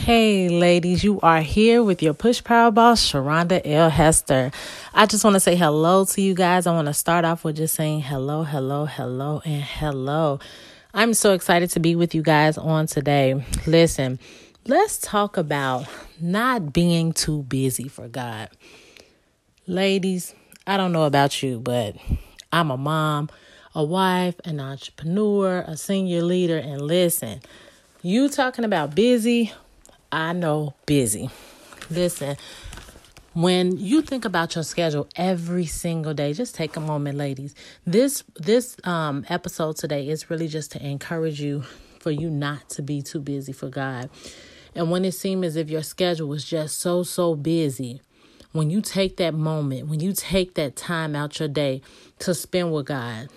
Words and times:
Hey, 0.00 0.48
ladies, 0.48 1.04
you 1.04 1.20
are 1.20 1.42
here 1.42 1.82
with 1.82 2.02
your 2.02 2.14
push 2.14 2.42
power 2.42 2.70
boss, 2.70 3.12
Sharonda 3.12 3.60
L. 3.66 3.90
Hester. 3.90 4.50
I 4.94 5.04
just 5.04 5.24
want 5.24 5.34
to 5.34 5.40
say 5.40 5.56
hello 5.56 6.06
to 6.06 6.22
you 6.22 6.32
guys. 6.32 6.66
I 6.66 6.72
want 6.72 6.86
to 6.86 6.94
start 6.94 7.26
off 7.26 7.44
with 7.44 7.58
just 7.58 7.74
saying 7.74 8.00
hello, 8.00 8.42
hello, 8.42 8.86
hello, 8.86 9.42
and 9.44 9.62
hello. 9.62 10.40
I'm 10.94 11.12
so 11.12 11.34
excited 11.34 11.68
to 11.72 11.80
be 11.80 11.96
with 11.96 12.14
you 12.14 12.22
guys 12.22 12.56
on 12.56 12.86
today. 12.86 13.44
Listen, 13.66 14.18
let's 14.66 14.96
talk 14.96 15.36
about 15.36 15.86
not 16.18 16.72
being 16.72 17.12
too 17.12 17.42
busy 17.42 17.86
for 17.86 18.08
God. 18.08 18.48
Ladies, 19.66 20.34
I 20.66 20.78
don't 20.78 20.92
know 20.92 21.04
about 21.04 21.42
you, 21.42 21.60
but 21.60 21.94
I'm 22.50 22.70
a 22.70 22.78
mom, 22.78 23.28
a 23.74 23.84
wife, 23.84 24.40
an 24.46 24.60
entrepreneur, 24.60 25.62
a 25.68 25.76
senior 25.76 26.22
leader, 26.22 26.56
and 26.56 26.80
listen, 26.80 27.42
you 28.00 28.30
talking 28.30 28.64
about 28.64 28.94
busy 28.94 29.52
I 30.12 30.32
know 30.32 30.74
busy. 30.86 31.30
Listen, 31.90 32.36
when 33.32 33.76
you 33.78 34.02
think 34.02 34.24
about 34.24 34.54
your 34.54 34.64
schedule 34.64 35.08
every 35.14 35.66
single 35.66 36.14
day, 36.14 36.32
just 36.32 36.54
take 36.54 36.76
a 36.76 36.80
moment, 36.80 37.16
ladies. 37.16 37.54
This 37.86 38.24
this 38.36 38.76
um 38.84 39.24
episode 39.28 39.76
today 39.76 40.08
is 40.08 40.30
really 40.30 40.48
just 40.48 40.72
to 40.72 40.84
encourage 40.84 41.40
you 41.40 41.62
for 42.00 42.10
you 42.10 42.30
not 42.30 42.68
to 42.70 42.82
be 42.82 43.02
too 43.02 43.20
busy 43.20 43.52
for 43.52 43.68
God. 43.68 44.10
And 44.74 44.90
when 44.90 45.04
it 45.04 45.12
seems 45.12 45.46
as 45.46 45.56
if 45.56 45.70
your 45.70 45.82
schedule 45.82 46.32
is 46.32 46.44
just 46.44 46.78
so 46.78 47.02
so 47.02 47.34
busy, 47.34 48.00
when 48.52 48.70
you 48.70 48.80
take 48.80 49.16
that 49.18 49.34
moment, 49.34 49.88
when 49.88 50.00
you 50.00 50.12
take 50.12 50.54
that 50.54 50.74
time 50.74 51.14
out 51.14 51.38
your 51.38 51.48
day 51.48 51.82
to 52.20 52.34
spend 52.34 52.72
with 52.72 52.86
God, 52.86 53.28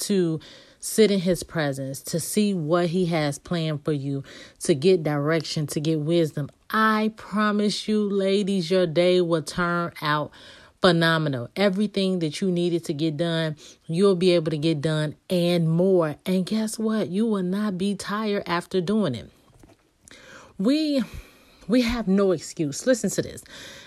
to 0.00 0.40
sit 0.80 1.10
in 1.10 1.20
his 1.20 1.42
presence, 1.42 2.00
to 2.02 2.18
see 2.18 2.54
what 2.54 2.86
he 2.86 3.06
has 3.06 3.38
planned 3.38 3.84
for 3.84 3.92
you, 3.92 4.24
to 4.60 4.74
get 4.74 5.02
direction, 5.02 5.66
to 5.68 5.80
get 5.80 6.00
wisdom. 6.00 6.50
I 6.70 7.12
promise 7.16 7.86
you, 7.86 8.08
ladies, 8.08 8.70
your 8.70 8.86
day 8.86 9.20
will 9.20 9.42
turn 9.42 9.92
out 10.02 10.32
phenomenal. 10.80 11.48
Everything 11.56 12.20
that 12.20 12.40
you 12.40 12.50
needed 12.50 12.84
to 12.86 12.94
get 12.94 13.16
done, 13.16 13.56
you'll 13.86 14.16
be 14.16 14.32
able 14.32 14.50
to 14.50 14.58
get 14.58 14.80
done 14.80 15.14
and 15.28 15.68
more. 15.68 16.16
And 16.24 16.46
guess 16.46 16.78
what? 16.78 17.08
You 17.08 17.26
will 17.26 17.42
not 17.42 17.76
be 17.76 17.94
tired 17.94 18.44
after 18.46 18.80
doing 18.80 19.14
it. 19.14 19.30
We 20.58 21.02
we 21.68 21.82
have 21.82 22.08
no 22.08 22.32
excuse. 22.32 22.86
Listen 22.86 23.10
to 23.10 23.22
this. 23.22 23.44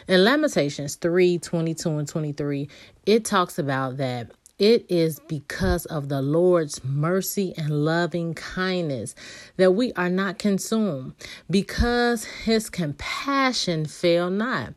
In 0.07 0.23
Lamentations 0.23 0.95
3 0.95 1.39
22 1.39 1.89
and 1.89 2.07
23, 2.07 2.69
it 3.05 3.25
talks 3.25 3.59
about 3.59 3.97
that 3.97 4.31
it 4.63 4.85
is 4.87 5.19
because 5.27 5.85
of 5.87 6.07
the 6.07 6.21
Lord's 6.21 6.81
mercy 6.85 7.53
and 7.57 7.83
loving 7.83 8.33
kindness 8.33 9.13
that 9.57 9.73
we 9.73 9.91
are 9.93 10.09
not 10.09 10.39
consumed, 10.39 11.15
because 11.49 12.23
his 12.23 12.69
compassion 12.69 13.85
fail 13.85 14.29
not. 14.29 14.73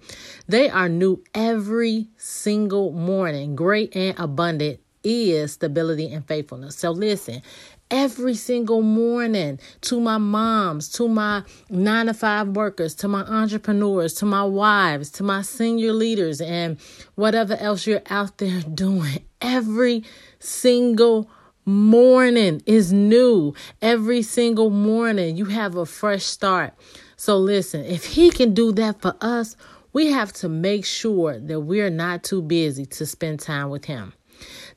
They 0.48 0.68
are 0.68 0.88
new 0.88 1.22
every 1.34 2.08
single 2.16 2.90
morning. 2.90 3.54
Great 3.54 3.94
and 3.94 4.18
abundant 4.18 4.80
is 5.04 5.52
stability 5.52 6.12
and 6.12 6.26
faithfulness. 6.26 6.74
So 6.74 6.90
listen, 6.90 7.42
every 7.88 8.34
single 8.34 8.82
morning 8.82 9.60
to 9.82 10.00
my 10.00 10.18
moms, 10.18 10.88
to 10.88 11.06
my 11.06 11.44
nine 11.70 12.06
to 12.06 12.14
five 12.14 12.48
workers, 12.48 12.96
to 12.96 13.06
my 13.06 13.22
entrepreneurs, 13.22 14.14
to 14.14 14.26
my 14.26 14.42
wives, 14.42 15.10
to 15.12 15.22
my 15.22 15.42
senior 15.42 15.92
leaders, 15.92 16.40
and 16.40 16.78
whatever 17.14 17.54
else 17.54 17.86
you're 17.86 18.02
out 18.10 18.38
there 18.38 18.60
doing. 18.74 19.24
Every 19.40 20.04
single 20.38 21.30
morning 21.64 22.62
is 22.66 22.92
new. 22.92 23.54
Every 23.82 24.22
single 24.22 24.70
morning 24.70 25.36
you 25.36 25.46
have 25.46 25.76
a 25.76 25.86
fresh 25.86 26.24
start. 26.24 26.74
So 27.16 27.38
listen, 27.38 27.84
if 27.84 28.04
he 28.04 28.30
can 28.30 28.54
do 28.54 28.72
that 28.72 29.00
for 29.00 29.14
us, 29.20 29.56
we 29.92 30.08
have 30.08 30.32
to 30.34 30.48
make 30.48 30.84
sure 30.84 31.38
that 31.38 31.60
we're 31.60 31.90
not 31.90 32.22
too 32.22 32.42
busy 32.42 32.84
to 32.86 33.06
spend 33.06 33.40
time 33.40 33.70
with 33.70 33.86
him 33.86 34.12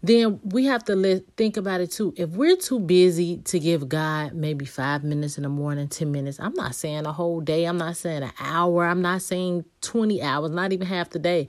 then 0.02 0.40
we 0.44 0.66
have 0.66 0.84
to 0.86 1.24
think 1.36 1.58
about 1.58 1.82
it 1.82 1.92
too. 1.92 2.14
If 2.16 2.30
we're 2.30 2.56
too 2.56 2.80
busy 2.80 3.38
to 3.46 3.60
give 3.60 3.90
God 3.90 4.34
maybe 4.34 4.66
five 4.66 5.04
minutes 5.04 5.38
in 5.38 5.44
the 5.44 5.50
morning, 5.50 5.88
10 5.88 6.12
minutes, 6.12 6.40
I'm 6.40 6.54
not 6.54 6.76
saying 6.76 7.06
a 7.06 7.12
whole 7.12 7.42
day, 7.42 7.66
I'm 7.66 7.78
not 7.78 7.98
saying 7.98 8.24
an 8.24 8.32
hour, 8.40 8.86
I'm 8.86 9.02
not 9.02 9.22
saying 9.22 9.66
20 9.82 10.22
hours, 10.22 10.52
not 10.52 10.72
even 10.72 10.88
half 10.88 11.10
the 11.10 11.20
day, 11.20 11.48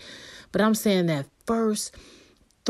but 0.52 0.60
I'm 0.60 0.74
saying 0.74 1.06
that 1.06 1.26
first 1.46 1.94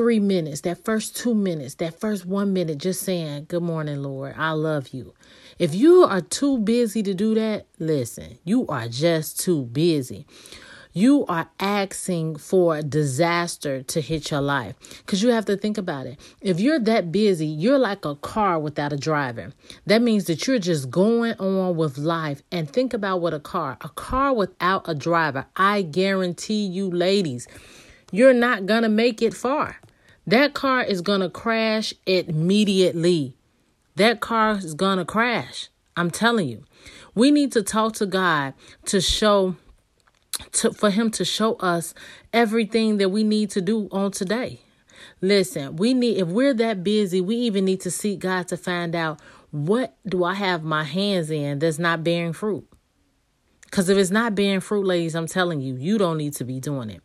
three 0.00 0.18
minutes, 0.18 0.62
that 0.62 0.82
first 0.82 1.14
two 1.14 1.34
minutes, 1.34 1.74
that 1.74 2.00
first 2.00 2.24
one 2.24 2.54
minute, 2.54 2.78
just 2.78 3.02
saying, 3.02 3.44
Good 3.48 3.62
morning, 3.62 4.02
Lord, 4.02 4.34
I 4.34 4.52
love 4.52 4.94
you. 4.94 5.12
If 5.58 5.74
you 5.74 6.04
are 6.04 6.22
too 6.22 6.56
busy 6.56 7.02
to 7.02 7.12
do 7.12 7.34
that, 7.34 7.66
listen, 7.78 8.38
you 8.42 8.66
are 8.68 8.88
just 8.88 9.40
too 9.40 9.64
busy 9.66 10.26
you 10.92 11.24
are 11.26 11.48
asking 11.60 12.34
for 12.34 12.82
disaster 12.82 13.80
to 13.80 14.00
hit 14.00 14.32
your 14.32 14.40
life. 14.40 14.74
Because 14.98 15.22
you 15.22 15.28
have 15.28 15.44
to 15.44 15.56
think 15.56 15.78
about 15.78 16.06
it. 16.06 16.18
If 16.40 16.58
you're 16.58 16.80
that 16.80 17.12
busy, 17.12 17.46
you're 17.46 17.78
like 17.78 18.04
a 18.04 18.16
car 18.16 18.58
without 18.58 18.92
a 18.92 18.96
driver. 18.96 19.52
That 19.86 20.02
means 20.02 20.24
that 20.24 20.48
you're 20.48 20.58
just 20.58 20.90
going 20.90 21.34
on 21.34 21.76
with 21.76 21.96
life. 21.96 22.42
And 22.50 22.68
think 22.68 22.92
about 22.92 23.20
what 23.20 23.34
a 23.34 23.38
car, 23.38 23.78
a 23.82 23.88
car 23.90 24.34
without 24.34 24.88
a 24.88 24.94
driver, 24.96 25.46
I 25.54 25.82
guarantee 25.82 26.66
you, 26.66 26.90
ladies, 26.90 27.46
you're 28.10 28.34
not 28.34 28.66
going 28.66 28.82
to 28.82 28.88
make 28.88 29.22
it 29.22 29.34
far. 29.34 29.76
That 30.30 30.54
car 30.54 30.84
is 30.84 31.00
going 31.00 31.22
to 31.22 31.28
crash 31.28 31.92
immediately. 32.06 33.34
That 33.96 34.20
car 34.20 34.52
is 34.52 34.74
going 34.74 34.98
to 34.98 35.04
crash. 35.04 35.70
I'm 35.96 36.08
telling 36.08 36.46
you. 36.46 36.62
We 37.16 37.32
need 37.32 37.50
to 37.50 37.64
talk 37.64 37.94
to 37.94 38.06
God 38.06 38.54
to 38.86 39.00
show 39.00 39.56
to, 40.52 40.72
for 40.72 40.90
him 40.90 41.10
to 41.10 41.24
show 41.24 41.54
us 41.54 41.94
everything 42.32 42.98
that 42.98 43.08
we 43.08 43.24
need 43.24 43.50
to 43.50 43.60
do 43.60 43.88
on 43.90 44.12
today. 44.12 44.60
Listen, 45.20 45.74
we 45.74 45.94
need 45.94 46.18
if 46.18 46.28
we're 46.28 46.54
that 46.54 46.84
busy, 46.84 47.20
we 47.20 47.34
even 47.34 47.64
need 47.64 47.80
to 47.80 47.90
seek 47.90 48.20
God 48.20 48.46
to 48.48 48.56
find 48.56 48.94
out 48.94 49.20
what 49.50 49.96
do 50.06 50.22
I 50.22 50.34
have 50.34 50.62
my 50.62 50.84
hands 50.84 51.32
in 51.32 51.58
that's 51.58 51.80
not 51.80 52.04
bearing 52.04 52.34
fruit. 52.34 52.68
Because 53.62 53.88
if 53.88 53.98
it's 53.98 54.12
not 54.12 54.36
bearing 54.36 54.60
fruit, 54.60 54.86
ladies, 54.86 55.16
I'm 55.16 55.26
telling 55.26 55.60
you, 55.60 55.74
you 55.74 55.98
don't 55.98 56.18
need 56.18 56.34
to 56.34 56.44
be 56.44 56.60
doing 56.60 56.88
it. 56.88 57.02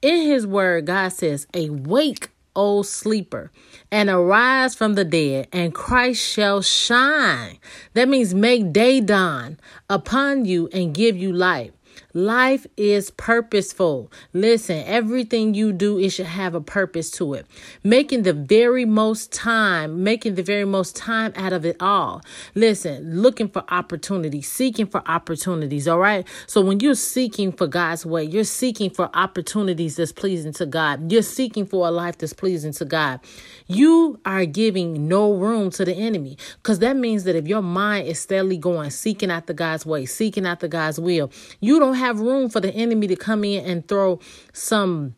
In 0.00 0.28
his 0.28 0.46
word, 0.46 0.86
God 0.86 1.08
says, 1.08 1.48
Awake, 1.54 2.30
O 2.56 2.82
sleeper, 2.82 3.50
and 3.90 4.08
arise 4.08 4.74
from 4.74 4.94
the 4.94 5.04
dead, 5.04 5.48
and 5.52 5.74
Christ 5.74 6.20
shall 6.20 6.62
shine. 6.62 7.58
That 7.94 8.08
means 8.08 8.34
make 8.34 8.72
day 8.72 9.00
dawn 9.00 9.58
upon 9.88 10.44
you 10.44 10.68
and 10.72 10.94
give 10.94 11.16
you 11.16 11.32
light. 11.32 11.72
Life 12.14 12.66
is 12.78 13.10
purposeful. 13.10 14.10
Listen, 14.32 14.82
everything 14.86 15.52
you 15.52 15.72
do, 15.72 15.98
it 15.98 16.08
should 16.08 16.24
have 16.24 16.54
a 16.54 16.60
purpose 16.60 17.10
to 17.12 17.34
it. 17.34 17.46
Making 17.84 18.22
the 18.22 18.32
very 18.32 18.86
most 18.86 19.30
time, 19.30 20.02
making 20.02 20.34
the 20.36 20.42
very 20.42 20.64
most 20.64 20.96
time 20.96 21.34
out 21.36 21.52
of 21.52 21.66
it 21.66 21.76
all. 21.80 22.22
Listen, 22.54 23.20
looking 23.20 23.48
for 23.48 23.62
opportunities, 23.68 24.50
seeking 24.50 24.86
for 24.86 25.02
opportunities, 25.06 25.86
all 25.86 25.98
right? 25.98 26.26
So 26.46 26.62
when 26.62 26.80
you're 26.80 26.94
seeking 26.94 27.52
for 27.52 27.66
God's 27.66 28.06
way, 28.06 28.24
you're 28.24 28.44
seeking 28.44 28.88
for 28.88 29.10
opportunities 29.12 29.96
that's 29.96 30.10
pleasing 30.10 30.54
to 30.54 30.64
God. 30.64 31.12
You're 31.12 31.20
seeking 31.20 31.66
for 31.66 31.86
a 31.86 31.90
life 31.90 32.16
that's 32.16 32.32
pleasing 32.32 32.72
to 32.72 32.86
God. 32.86 33.20
You 33.66 34.18
are 34.24 34.46
giving 34.46 35.08
no 35.08 35.34
room 35.34 35.70
to 35.72 35.84
the 35.84 35.94
enemy 35.94 36.38
because 36.62 36.78
that 36.78 36.96
means 36.96 37.24
that 37.24 37.36
if 37.36 37.46
your 37.46 37.60
mind 37.60 38.08
is 38.08 38.18
steadily 38.18 38.56
going, 38.56 38.88
seeking 38.88 39.30
after 39.30 39.52
God's 39.52 39.84
way, 39.84 40.06
seeking 40.06 40.46
after 40.46 40.68
God's 40.68 40.98
will, 40.98 41.30
you 41.60 41.78
don't 41.78 41.98
have 41.98 42.07
room 42.16 42.48
for 42.48 42.60
the 42.60 42.72
enemy 42.74 43.06
to 43.08 43.16
come 43.16 43.44
in 43.44 43.64
and 43.64 43.86
throw 43.86 44.20
some 44.52 45.14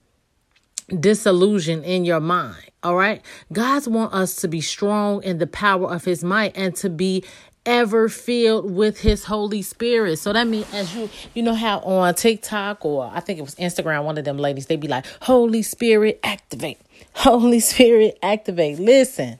disillusion 0.98 1.84
in 1.84 2.04
your 2.04 2.20
mind. 2.20 2.70
All 2.82 2.96
right. 2.96 3.22
God's 3.52 3.88
want 3.88 4.14
us 4.14 4.36
to 4.36 4.48
be 4.48 4.60
strong 4.60 5.22
in 5.22 5.38
the 5.38 5.46
power 5.46 5.90
of 5.92 6.04
his 6.04 6.24
might 6.24 6.56
and 6.56 6.74
to 6.76 6.88
be 6.88 7.24
ever 7.66 8.08
filled 8.08 8.70
with 8.70 9.00
his 9.00 9.24
Holy 9.24 9.60
Spirit. 9.62 10.18
So 10.18 10.32
that 10.32 10.46
means 10.46 10.72
as 10.72 10.94
you 10.94 11.10
you 11.34 11.42
know 11.42 11.54
how 11.54 11.80
on 11.80 12.14
TikTok 12.14 12.84
or 12.84 13.10
I 13.12 13.20
think 13.20 13.38
it 13.38 13.42
was 13.42 13.54
Instagram, 13.56 14.04
one 14.04 14.16
of 14.16 14.24
them 14.24 14.38
ladies, 14.38 14.66
they'd 14.66 14.80
be 14.80 14.88
like, 14.88 15.06
Holy 15.22 15.62
Spirit 15.62 16.18
activate. 16.22 16.78
Holy 17.14 17.60
Spirit 17.60 18.18
activate. 18.22 18.78
Listen, 18.78 19.38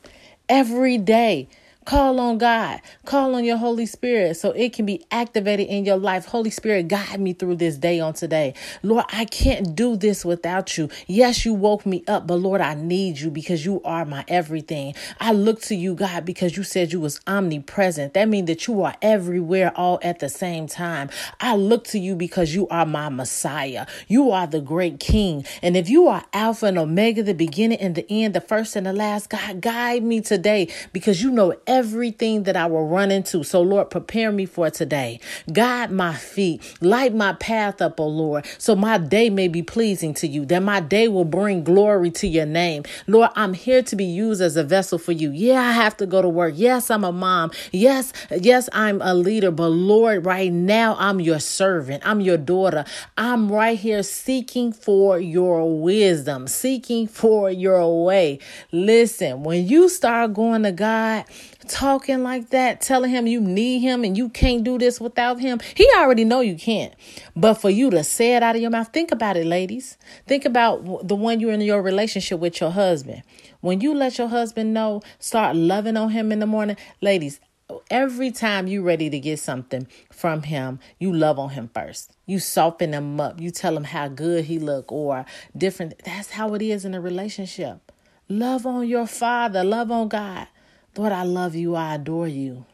every 0.48 0.98
day 0.98 1.48
Call 1.90 2.20
on 2.20 2.38
God. 2.38 2.80
Call 3.04 3.34
on 3.34 3.42
your 3.42 3.56
Holy 3.56 3.84
Spirit 3.84 4.36
so 4.36 4.52
it 4.52 4.72
can 4.72 4.86
be 4.86 5.04
activated 5.10 5.66
in 5.66 5.84
your 5.84 5.96
life. 5.96 6.24
Holy 6.24 6.48
Spirit, 6.50 6.86
guide 6.86 7.20
me 7.20 7.32
through 7.32 7.56
this 7.56 7.78
day 7.78 7.98
on 7.98 8.14
today. 8.14 8.54
Lord, 8.84 9.06
I 9.08 9.24
can't 9.24 9.74
do 9.74 9.96
this 9.96 10.24
without 10.24 10.78
you. 10.78 10.88
Yes, 11.08 11.44
you 11.44 11.52
woke 11.52 11.84
me 11.84 12.04
up, 12.06 12.28
but 12.28 12.36
Lord, 12.36 12.60
I 12.60 12.74
need 12.74 13.18
you 13.18 13.28
because 13.28 13.64
you 13.64 13.82
are 13.82 14.04
my 14.04 14.24
everything. 14.28 14.94
I 15.18 15.32
look 15.32 15.62
to 15.62 15.74
you, 15.74 15.96
God, 15.96 16.24
because 16.24 16.56
you 16.56 16.62
said 16.62 16.92
you 16.92 17.00
was 17.00 17.20
omnipresent. 17.26 18.14
That 18.14 18.28
means 18.28 18.46
that 18.46 18.68
you 18.68 18.82
are 18.82 18.94
everywhere 19.02 19.72
all 19.74 19.98
at 20.00 20.20
the 20.20 20.28
same 20.28 20.68
time. 20.68 21.10
I 21.40 21.56
look 21.56 21.82
to 21.88 21.98
you 21.98 22.14
because 22.14 22.54
you 22.54 22.68
are 22.68 22.86
my 22.86 23.08
Messiah. 23.08 23.84
You 24.06 24.30
are 24.30 24.46
the 24.46 24.60
great 24.60 25.00
King. 25.00 25.44
And 25.60 25.76
if 25.76 25.88
you 25.88 26.06
are 26.06 26.24
Alpha 26.32 26.66
and 26.66 26.78
Omega, 26.78 27.24
the 27.24 27.34
beginning 27.34 27.80
and 27.80 27.96
the 27.96 28.06
end, 28.08 28.36
the 28.36 28.40
first 28.40 28.76
and 28.76 28.86
the 28.86 28.92
last, 28.92 29.28
God, 29.28 29.60
guide 29.60 30.04
me 30.04 30.20
today 30.20 30.72
because 30.92 31.20
you 31.20 31.32
know 31.32 31.56
everything 31.66 31.79
everything 31.80 32.42
that 32.42 32.56
I 32.56 32.66
will 32.66 32.86
run 32.86 33.10
into. 33.10 33.42
So, 33.42 33.62
Lord, 33.62 33.88
prepare 33.88 34.30
me 34.30 34.44
for 34.44 34.68
today. 34.68 35.18
Guide 35.50 35.90
my 35.90 36.12
feet, 36.14 36.60
light 36.82 37.14
my 37.14 37.32
path 37.32 37.80
up, 37.80 37.98
O 37.98 38.06
Lord, 38.06 38.46
so 38.58 38.76
my 38.76 38.98
day 38.98 39.30
may 39.30 39.48
be 39.48 39.62
pleasing 39.62 40.12
to 40.14 40.26
you, 40.26 40.44
that 40.46 40.62
my 40.62 40.80
day 40.80 41.08
will 41.08 41.24
bring 41.24 41.64
glory 41.64 42.10
to 42.10 42.26
your 42.26 42.44
name. 42.44 42.84
Lord, 43.06 43.30
I'm 43.34 43.54
here 43.54 43.82
to 43.82 43.96
be 43.96 44.04
used 44.04 44.42
as 44.42 44.58
a 44.58 44.62
vessel 44.62 44.98
for 44.98 45.12
you. 45.12 45.30
Yeah, 45.30 45.62
I 45.62 45.72
have 45.72 45.96
to 45.98 46.06
go 46.06 46.20
to 46.20 46.28
work. 46.28 46.52
Yes, 46.56 46.90
I'm 46.90 47.02
a 47.02 47.12
mom. 47.12 47.50
Yes, 47.72 48.12
yes, 48.30 48.68
I'm 48.74 49.00
a 49.00 49.14
leader. 49.14 49.50
But 49.50 49.68
Lord, 49.68 50.26
right 50.26 50.52
now, 50.52 50.96
I'm 50.98 51.18
your 51.18 51.40
servant. 51.40 52.02
I'm 52.04 52.20
your 52.20 52.36
daughter. 52.36 52.84
I'm 53.16 53.50
right 53.50 53.78
here 53.78 54.02
seeking 54.02 54.74
for 54.74 55.18
your 55.18 55.80
wisdom, 55.80 56.46
seeking 56.46 57.06
for 57.06 57.50
your 57.50 58.04
way. 58.04 58.38
Listen, 58.70 59.44
when 59.44 59.66
you 59.66 59.88
start 59.88 60.34
going 60.34 60.64
to 60.64 60.72
God, 60.72 61.24
talking 61.68 62.22
like 62.22 62.50
that, 62.50 62.80
telling 62.80 63.10
him 63.10 63.26
you 63.26 63.40
need 63.40 63.80
him 63.80 64.04
and 64.04 64.16
you 64.16 64.28
can't 64.28 64.64
do 64.64 64.78
this 64.78 65.00
without 65.00 65.40
him, 65.40 65.60
he 65.74 65.88
already 65.96 66.24
know 66.24 66.40
you 66.40 66.56
can't. 66.56 66.94
But 67.36 67.54
for 67.54 67.70
you 67.70 67.90
to 67.90 68.04
say 68.04 68.36
it 68.36 68.42
out 68.42 68.56
of 68.56 68.62
your 68.62 68.70
mouth, 68.70 68.92
think 68.92 69.12
about 69.12 69.36
it, 69.36 69.46
ladies. 69.46 69.96
Think 70.26 70.44
about 70.44 71.06
the 71.06 71.14
one 71.14 71.40
you're 71.40 71.52
in 71.52 71.60
your 71.60 71.82
relationship 71.82 72.40
with 72.40 72.60
your 72.60 72.70
husband. 72.70 73.22
When 73.60 73.80
you 73.80 73.94
let 73.94 74.18
your 74.18 74.28
husband 74.28 74.72
know, 74.74 75.02
start 75.18 75.56
loving 75.56 75.96
on 75.96 76.10
him 76.10 76.32
in 76.32 76.38
the 76.38 76.46
morning, 76.46 76.76
ladies, 77.00 77.40
every 77.90 78.30
time 78.30 78.66
you're 78.66 78.82
ready 78.82 79.10
to 79.10 79.18
get 79.18 79.38
something 79.38 79.86
from 80.10 80.42
him, 80.42 80.80
you 80.98 81.12
love 81.12 81.38
on 81.38 81.50
him 81.50 81.70
first. 81.72 82.16
You 82.26 82.38
soften 82.38 82.92
him 82.92 83.20
up. 83.20 83.40
You 83.40 83.50
tell 83.50 83.76
him 83.76 83.84
how 83.84 84.08
good 84.08 84.46
he 84.46 84.58
look 84.58 84.90
or 84.90 85.24
different. 85.56 86.00
That's 86.04 86.30
how 86.30 86.54
it 86.54 86.62
is 86.62 86.84
in 86.84 86.94
a 86.94 87.00
relationship. 87.00 87.92
Love 88.28 88.64
on 88.66 88.88
your 88.88 89.06
father. 89.06 89.64
Love 89.64 89.90
on 89.90 90.08
God. 90.08 90.46
Lord, 90.96 91.12
I 91.12 91.22
love 91.22 91.54
you. 91.54 91.74
I 91.74 91.94
adore 91.94 92.28
you. 92.28 92.66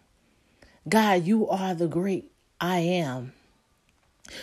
God, 0.88 1.26
you 1.26 1.48
are 1.48 1.74
the 1.74 1.88
great 1.88 2.30
I 2.60 2.78
am. 2.78 3.32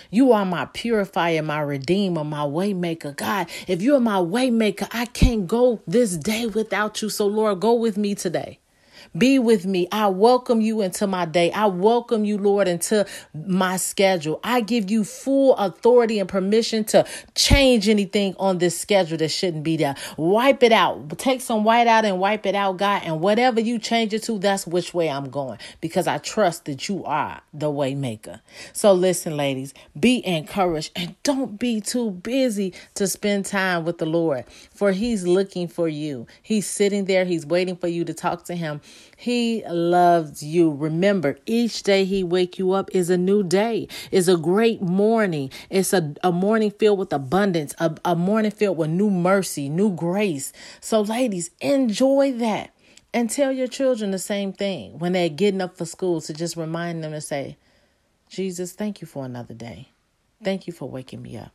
You 0.10 0.31
are 0.31 0.46
my 0.46 0.66
purifier, 0.66 1.42
my 1.42 1.62
redeemer, 1.62 2.24
my 2.24 2.40
waymaker. 2.46 3.16
God, 3.16 3.48
if 3.68 3.81
you're 3.81 4.00
my 4.00 4.18
waymaker, 4.18 4.88
I 4.92 5.06
can't 5.06 5.48
go 5.48 5.81
this 5.88 6.16
day 6.16 6.46
without 6.46 7.02
you. 7.02 7.10
So, 7.10 7.28
Lord, 7.28 7.60
go 7.60 7.74
with 7.74 7.98
me 7.98 8.16
today. 8.16 8.60
Be 9.18 9.40
with 9.40 9.66
me. 9.66 9.88
I 9.92 10.08
welcome 10.08 10.62
you 10.62 10.82
into 10.82 11.08
my 11.08 11.26
day. 11.26 11.52
I 11.52 11.68
welcome 11.68 12.26
you, 12.26 12.38
Lord, 12.38 12.68
into 12.68 13.06
my 13.34 13.78
schedule. 13.78 14.40
I 14.44 14.62
give 14.62 14.90
you 14.90 15.04
full 15.04 15.56
authority 15.56 16.20
and 16.20 16.30
permission 16.30 16.84
to 16.86 17.06
change 17.36 17.90
anything 17.90 18.36
on 18.40 18.58
this 18.58 18.80
schedule 18.80 19.18
that 19.18 19.30
shouldn't 19.30 19.64
be 19.64 19.78
there. 19.78 19.96
Wipe 20.18 20.64
it 20.64 20.72
out. 20.72 21.18
Take 21.18 21.42
some 21.42 21.64
white 21.64 21.88
out 21.88 22.06
and 22.06 22.20
wipe 22.20 22.46
it 22.46 22.56
out, 22.56 22.78
God. 22.78 23.02
And 23.06 23.22
whatever 23.22 23.60
you 23.60 23.80
change 23.80 24.14
it 24.14 24.24
to, 24.24 24.40
that's 24.40 24.66
which 24.66 24.94
way 24.94 25.10
I'm 25.10 25.30
going 25.30 25.60
because 25.82 26.08
I 26.08 26.18
trust 26.18 26.66
that 26.66 26.88
you 26.90 27.04
are 27.06 27.42
the 27.54 27.70
way 27.70 27.96
maker. 27.96 28.42
So 28.74 28.94
listen, 28.94 29.38
ladies, 29.38 29.74
be 30.00 30.26
encouraged 30.26 30.92
and 30.96 31.16
don't 31.24 31.60
be 31.60 31.82
too 31.82 32.12
busy 32.12 32.74
to 32.96 33.08
spend 33.08 33.46
time 33.46 33.86
with 33.86 33.98
the 33.98 34.06
Lord 34.06 34.46
for 34.74 34.92
he's 34.92 35.26
looking 35.26 35.68
for 35.68 35.88
you. 35.88 36.28
He's 36.42 36.68
sitting 36.68 37.06
there. 37.06 37.26
He's 37.26 37.46
waiting 37.46 37.76
for 37.76 37.88
you 37.88 38.06
to 38.06 38.14
talk 38.14 38.46
to 38.46 38.56
him 38.56 38.82
he 39.16 39.63
loves 39.68 40.44
you. 40.44 40.72
Remember, 40.72 41.38
each 41.45 41.84
day 41.84 42.04
he 42.04 42.24
wake 42.24 42.60
you 42.60 42.74
up 42.74 42.90
is 42.94 43.10
a 43.10 43.18
new 43.18 43.44
day. 43.44 43.88
Is 44.12 44.28
a 44.28 44.38
great 44.38 44.81
morning. 44.81 45.50
It's 45.69 45.94
a, 45.94 46.13
a 46.24 46.31
morning 46.31 46.72
filled 46.72 47.00
with 47.00 47.13
abundance, 47.13 47.74
a, 47.80 47.95
a 48.04 48.16
morning 48.16 48.51
filled 48.51 48.78
with 48.78 48.90
new 48.90 49.10
mercy, 49.10 49.69
new 49.69 49.92
grace. 49.92 50.51
So, 50.81 51.01
ladies, 51.01 51.51
enjoy 51.62 52.34
that. 52.34 52.72
And 53.13 53.30
tell 53.30 53.51
your 53.51 53.68
children 53.68 54.12
the 54.12 54.19
same 54.19 54.51
thing 54.51 54.98
when 54.98 55.13
they're 55.13 55.30
getting 55.30 55.62
up 55.62 55.78
for 55.78 55.86
school 55.86 56.19
to 56.22 56.34
just 56.34 56.57
remind 56.57 57.04
them 57.04 57.12
to 57.12 57.22
say, 57.22 57.57
Jesus, 58.28 58.74
thank 58.74 59.01
you 59.01 59.07
for 59.07 59.24
another 59.24 59.54
day. 59.54 59.90
Thank 60.44 60.66
you 60.66 60.74
for 60.74 60.90
waking 60.90 61.22
me 61.22 61.38
up. 61.38 61.51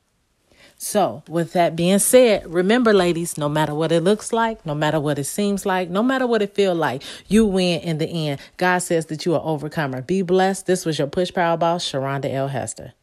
So, 0.80 1.24
with 1.28 1.54
that 1.54 1.74
being 1.74 1.98
said, 1.98 2.46
remember, 2.46 2.94
ladies, 2.94 3.36
no 3.36 3.48
matter 3.48 3.74
what 3.74 3.90
it 3.90 4.02
looks 4.02 4.32
like, 4.32 4.64
no 4.64 4.76
matter 4.76 5.00
what 5.00 5.18
it 5.18 5.24
seems 5.24 5.66
like, 5.66 5.90
no 5.90 6.04
matter 6.04 6.24
what 6.26 6.40
it 6.40 6.54
feels 6.54 6.78
like, 6.78 7.02
you 7.26 7.44
win 7.46 7.80
in 7.80 7.98
the 7.98 8.06
end. 8.06 8.40
God 8.56 8.78
says 8.78 9.06
that 9.06 9.26
you 9.26 9.34
are 9.34 9.42
overcomer. 9.42 10.02
Be 10.02 10.22
blessed. 10.22 10.66
This 10.66 10.86
was 10.86 10.98
your 10.98 11.08
Push 11.08 11.34
Power 11.34 11.56
Boss, 11.56 11.84
Sharonda 11.84 12.32
L. 12.32 12.48
Hester. 12.48 12.94